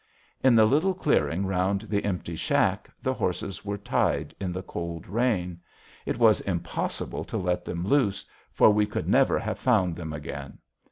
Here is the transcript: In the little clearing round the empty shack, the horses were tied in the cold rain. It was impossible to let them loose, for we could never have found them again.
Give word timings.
In 0.43 0.55
the 0.55 0.65
little 0.65 0.95
clearing 0.95 1.45
round 1.45 1.81
the 1.81 2.03
empty 2.05 2.35
shack, 2.35 2.89
the 3.03 3.13
horses 3.13 3.63
were 3.63 3.77
tied 3.77 4.33
in 4.41 4.51
the 4.51 4.63
cold 4.63 5.05
rain. 5.07 5.59
It 6.07 6.17
was 6.17 6.41
impossible 6.41 7.23
to 7.25 7.37
let 7.37 7.63
them 7.65 7.85
loose, 7.87 8.25
for 8.51 8.71
we 8.71 8.87
could 8.87 9.07
never 9.07 9.37
have 9.37 9.59
found 9.59 9.95
them 9.95 10.11
again. 10.11 10.57